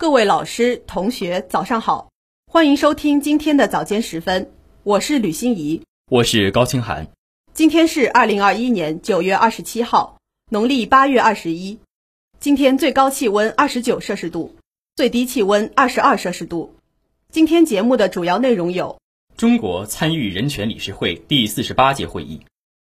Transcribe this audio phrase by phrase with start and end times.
[0.00, 2.08] 各位老师、同学，早上好！
[2.50, 4.50] 欢迎收听今天的早间时分，
[4.82, 7.06] 我是吕欣怡，我是高清涵。
[7.52, 10.16] 今天是二零二一年九月二十七号，
[10.50, 11.78] 农历八月二十一。
[12.38, 14.56] 今天最高气温二十九摄氏度，
[14.96, 16.74] 最低气温二十二摄氏度。
[17.30, 18.98] 今天节目的主要内容有：
[19.36, 22.40] 中国参与人权理事会第四十八届会议；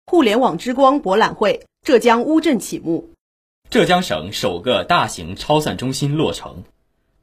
[0.07, 3.03] 互联网之光博览会浙江乌镇启幕；
[3.69, 6.63] 浙江省首个大型超算中心落成。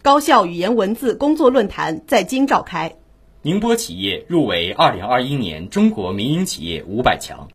[0.02, 2.96] 高校语言文字工作论坛在京召开。
[3.42, 7.50] 宁波企业入围二零二一年中国民营企业五百强。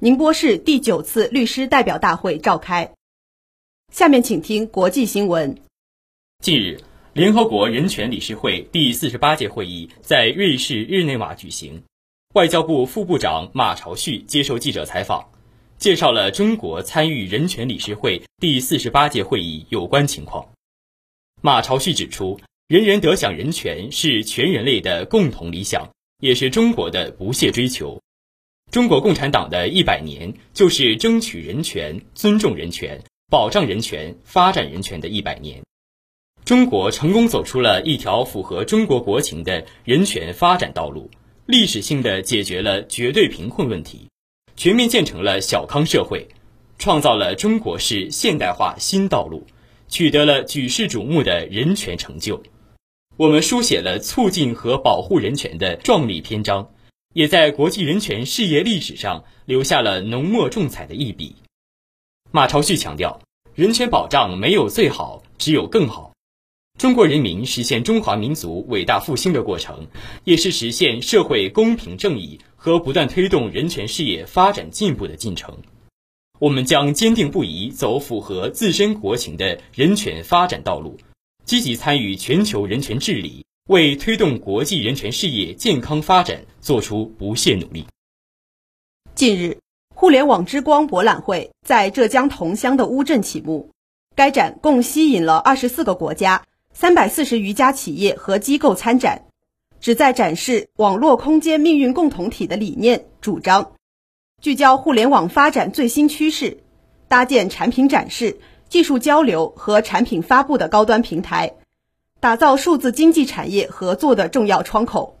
[0.00, 2.92] 宁波市第九次律师代表大会召开。
[3.92, 5.58] 下面请听国际新闻。
[6.42, 6.80] 近日，
[7.12, 11.82] 联合国人权理事会第四十八届会议在瑞士日内瓦举行。
[12.34, 15.28] 外交部副部长马朝旭接受记者采访，
[15.78, 20.46] 介绍了中国参与人权理事会第四十八届会议有关情况。
[21.40, 28.02] 马朝旭指出，人人得享人权是全人类的共同理想，也是中国的不懈追求。
[28.72, 35.62] 中国共产党的一百年就是争取人权、尊重人权、保障人权、发展人权的一百年。
[36.44, 41.08] 中国成功走出了一条符合中国国情的人权发展道路，
[41.46, 44.08] 历史性的解决了绝对贫困问题，
[44.56, 46.26] 全面建成了小康社会，
[46.78, 49.46] 创造了中国式现代化新道路。
[49.88, 52.42] 取得了举世瞩目的人权成就，
[53.16, 56.70] 我们书写了促进和保护人权的壮丽篇章，
[57.14, 61.36] 也在国际人权事业历史上留下了浓墨重彩的一笔。
[62.30, 63.20] 马朝旭强调，
[63.54, 66.12] 人权保障没有最好，只有更好。
[66.78, 69.86] 中国人民实现中华民族伟大复兴的过程，
[70.24, 75.56] 也是实现社会公平正义和不断推动人权事业发展进步的进程。
[76.38, 80.96] 我们将坚定不移走符合自身国情的人权发展道路，
[81.44, 87.84] 积极参与全球人权治理，为推动国际人权事业健康发展做出不懈努力。
[89.16, 89.58] 近日，
[89.92, 93.70] 互联网之光博览会在浙江桐乡的乌镇启幕。
[94.14, 99.26] 该展共吸引了二十四个国家、三百四十余家企业和机构参展，
[99.80, 103.72] 旨在展示网络空间命运共同体的理念主张。
[104.40, 106.58] 聚焦互联网发展最新趋势，
[107.08, 108.38] 搭建产品展示、
[108.68, 111.54] 技术交流和产品发布的高端平台，
[112.20, 115.18] 打造数字经济产业合作的重要窗口。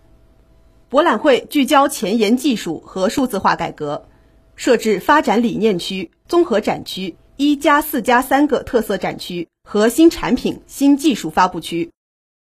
[0.88, 4.06] 博览会聚焦前沿技术和数字化改革，
[4.54, 11.90] 设置发展理念区、综合展区、一加四加三个特色展区和新产品、新技术发布区、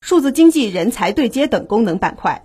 [0.01, 2.44] 数字经济人才对接等功能板块。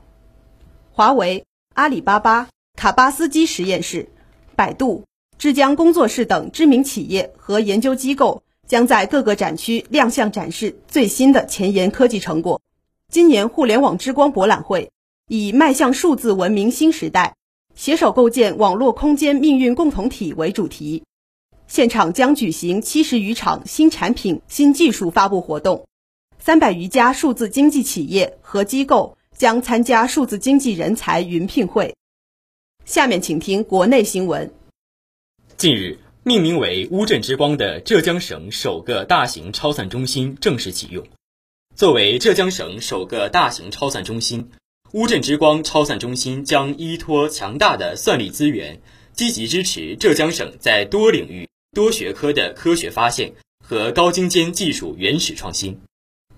[0.93, 4.11] 华为、阿里巴巴、卡巴斯基实验室。
[4.59, 5.05] 百度、
[5.39, 12.61] 浙江工作室等知名企业和研究机构将在各个展区亮相展示最新的前沿科技成果。
[13.09, 14.91] 今年互联网之光博览会
[15.29, 17.37] 以“迈向数字文明新时代，
[17.77, 21.05] 携手构建网络空间命运共同体”为主题，
[21.69, 25.87] 现场将举行七十余场新产品、新技术发布活动，
[26.41, 31.95] 三百余家数字经济企业和机构将参加数字经济人才云聘会。
[32.89, 34.51] 下面请听国内新闻。
[35.59, 41.07] 近日，命名为“乌镇之光”的浙江省首个大型超算中心正式启用。
[41.77, 44.49] 作为浙江省首个大型超算中心，
[44.93, 48.81] 乌镇之光超算中心将依托强大的算力资源，
[49.13, 55.79] 积极支持浙江省在多领域、多学科的科学发现和高精尖技术原始创新。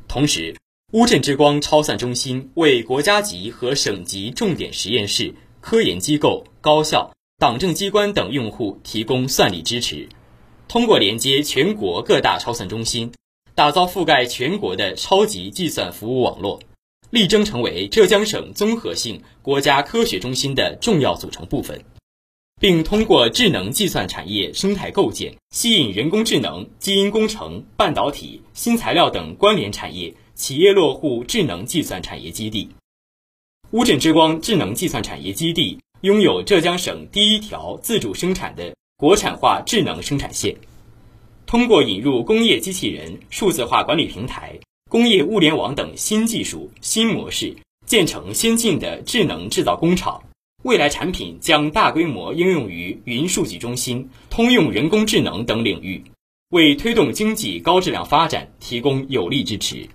[0.08, 0.56] 同时，
[0.94, 5.32] 乌镇之光超算中心为国家级和省级重点实验室。
[5.60, 10.08] 科研机构、高校、党政机关等用户提供算力支持，
[10.68, 13.12] 通过连接全国各大超算中心，
[13.54, 16.60] 打造覆盖全国的超级计算服务网络，
[17.10, 21.84] 力争成为浙江省综合性国家科学中心的重要组成部分，
[22.58, 32.70] 并通过智能计算产业生态构建，吸引人工智能、基因工程、半导体、新材料等关联产业企业落户智能计算产业基地。
[33.72, 40.56] 乌镇之光智能计算产业基地拥有浙江省第一条自主生产的国产化智能生产线。
[41.46, 44.58] 通过引入工业机器人、数字化管理平台、
[44.88, 47.54] 工业物联网等新技术、新模式，
[47.86, 50.20] 建成先进的智能制造工厂，
[50.64, 56.02] 未来产品将大规模应用于云数据中心、通用人工智能等领域，
[56.48, 59.88] 为推动经济高质量发展提供有力支持。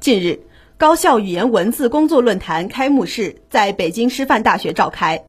[0.00, 0.40] 近日。
[0.80, 5.26] 高校语言文字工作论坛开幕式在北京师范大学召开，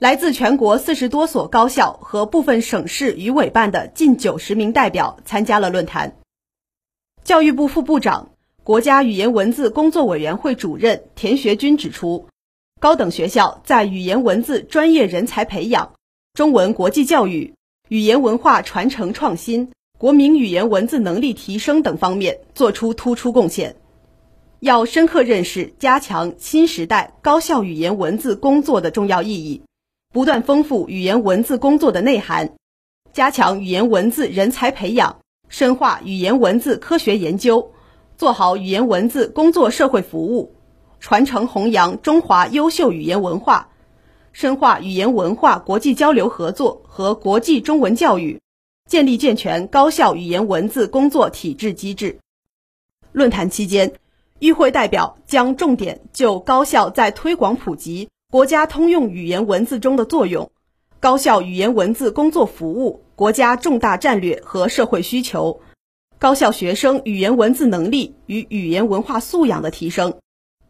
[0.00, 6.16] 来自全国四十多所高校和部分省市与委办的近九十名代表参加了论坛。
[7.22, 8.30] 教育部副部长、
[8.64, 12.26] 国家语言文字工作委员会主任田学军指出，
[12.80, 15.92] 高等学校在语言文字专业人才培养、
[16.34, 17.54] 中文国际教育、
[17.90, 23.76] 语言文化传承创新、国民语言文字能力提升等方面作出突出贡献。
[24.60, 29.62] 要深刻认识、加强新时代高校语言文字工作的重要意义，
[30.12, 32.56] 不断丰富语言文字工作的内涵，
[33.14, 35.20] 加强语言文字人才培养。
[35.48, 37.72] 深化语言文字科学研究，
[38.18, 40.54] 做好语言文字工作社会服务，
[41.00, 43.70] 传承弘扬中华优秀语言文化，
[44.32, 48.40] 深化语言文化国际交流合作和国际中文教育，
[48.88, 52.18] 建立健全高校语言文字工作体制机制。
[53.10, 53.94] 论坛期间，
[54.40, 60.50] 与会代表将重点就高校在推广普及国家通用语言文字中的作用。
[60.98, 65.60] 高校语言文字工作服务国家重大战略和社会需求，
[66.18, 70.18] 高校学生语言文字能力与语言文化素养的提升，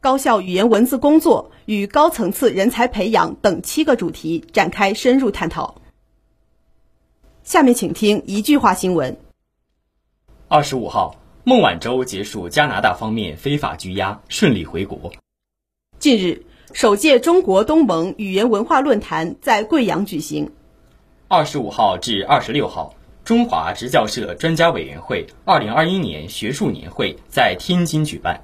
[0.01, 5.81] 高校语言文字工作与高层次人才培养等七个主题展开深入探讨。
[7.43, 9.19] 下面请听一句话新闻。
[10.47, 15.13] 二十五号，孟晚舟结束加拿大方面非法拘押，顺利回国。
[15.99, 16.45] 近日。
[16.73, 20.53] 首届中国东盟语言文化论坛在贵阳举行。
[21.27, 22.95] 二十五号至二十六号，
[23.25, 28.41] 中华职教社专家委员会二零二一年学术年会在天津举办。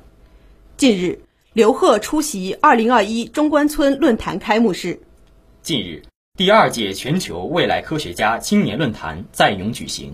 [0.77, 1.21] 近日，
[1.53, 5.01] 刘鹤出席二零二一中关村论坛开幕式。
[5.63, 6.03] 近日，
[6.37, 10.13] 第二届全球未来科学家青年论坛在永举行。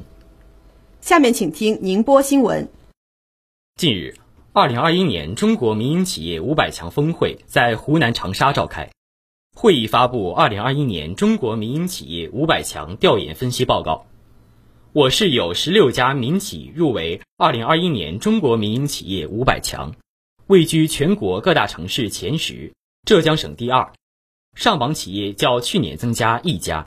[1.03, 2.69] 下面请听宁波新闻。
[3.75, 4.15] 近日。
[4.53, 8.89] 二零二一年中国民营企业五百强峰会在湖南长沙召开，
[9.57, 14.07] 会议发布二零二一年中国民营企业五百强调研分析报告。
[14.93, 19.93] 我市有十六家民企入围二零二一年中国民营企业五百强，
[20.47, 22.73] 位居全国各大城市前十，
[23.05, 23.93] 浙江省第二。
[24.55, 26.87] 上榜企业较去年增加一家。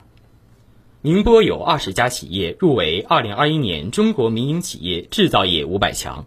[1.06, 6.26] 宁波有二十家企业入围二零二一年中国民营企业制造业五百强。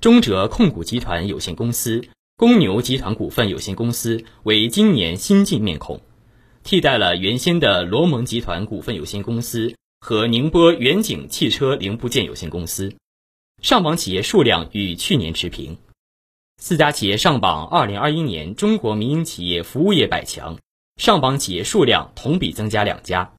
[0.00, 2.02] 中哲控股集团有限公司、
[2.34, 6.00] 公牛集团股份有限公司为今年新进面孔，
[6.64, 12.94] 替代了原先的罗蒙集团股份有限公司和宁波远景汽车零部件有限公司。
[13.60, 15.76] 上榜企业数量与去年持平。
[16.56, 20.56] 四家企业上榜二零二一年中国民营企业服务业百强，
[20.96, 23.34] 上榜企业数量同比增加两家。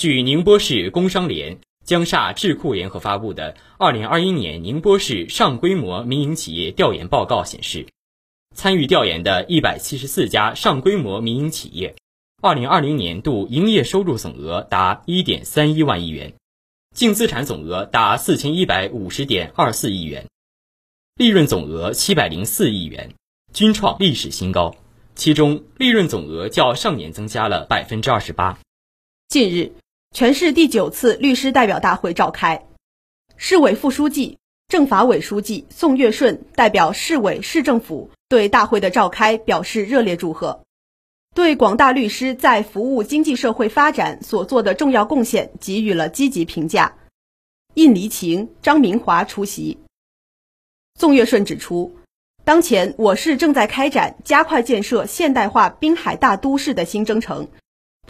[0.00, 1.58] 据宁波市工商联。
[1.84, 7.86] 江厦智库联合发布的《二零二一年宁波市上规模民营企业调研报告》显示，
[8.56, 11.96] 参与调研的一百七十四家上规模民营企业，
[12.40, 16.32] 二零二零年度营业收入总额达一点三一万亿元，
[16.94, 20.24] 净资产总额达四千一百五十点二四亿元，
[21.16, 23.12] 利润总额七百零四亿元，
[23.52, 24.74] 均创历史新高。
[25.14, 28.58] 其中，利润总额较上年增加了百分之二十八。
[29.28, 29.72] 近日。
[30.12, 32.66] 全市第九次律师代表大会召开，
[33.36, 40.62] 市委副书记、政法委书记宋月顺代表市委市政府对大会的召开表示热烈祝贺，
[41.34, 46.96] 对广大律师在服务经济社会发展所做的重要贡献给予了积极评价。
[47.74, 49.78] 印黎晴、张明华出席。
[50.98, 51.96] 宋月顺指出，
[52.44, 57.48] 当前我市正在开展加快建设现代化滨海大都市的新征程。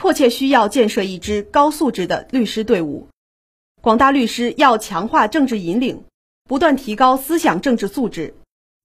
[0.00, 3.08] 迫切需要建设一支高素质的律师队伍，
[3.82, 6.04] 广大律师要强化政治引领，
[6.48, 8.34] 不断提高思想政治素质，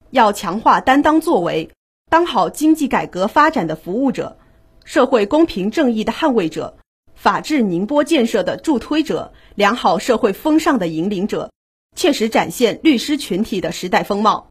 [0.09, 1.71] 要强化担当作为，
[2.09, 4.37] 当好经济改革发展的服务者，
[4.83, 6.77] 社会公平正义的捍卫者，
[7.15, 11.49] 法治宁波建设的助推者，良好社会风尚的引领者，
[11.95, 14.49] 切实展现律师群体的时代风貌。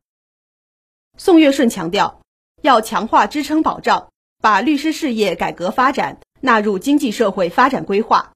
[1.18, 2.22] 宋月顺强调，
[2.62, 4.08] 要强化支撑保障，
[4.40, 6.20] 把律师事业改革发展。
[6.44, 8.34] 纳入经济社会发展规划，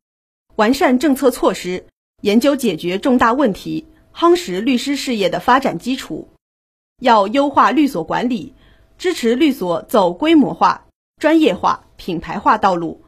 [0.57, 1.85] 完善政策措施，
[2.23, 6.31] 研究解决重大问题，夯实律师事业的发展基础。
[7.03, 8.55] 要优化律所管理，
[8.97, 10.87] 支持律所走规模化、
[11.21, 13.05] 专业化、品牌化道路，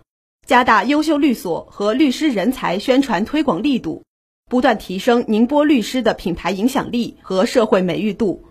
[0.47, 4.03] 加大优秀律所和律师人才宣传推广力度，
[4.51, 8.45] 不断提升宁波律师的品牌影响力和社会美誉度，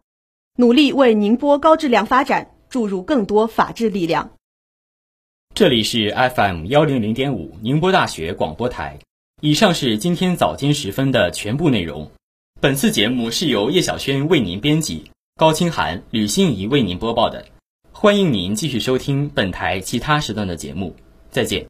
[0.57, 4.31] 努力为宁波高质量发展注入更多法治力量。
[5.59, 8.97] 这里是 FM 幺零零点五宁波大学广播台。
[9.41, 12.09] 以上是今天早间时分的全部内容。
[12.61, 17.45] 本次节目是由叶小轩为您编辑，高清涵、吕欣怡为您播报的。
[17.91, 20.95] 欢迎您继续收听本台其他时段的节目。
[21.29, 21.69] 再见。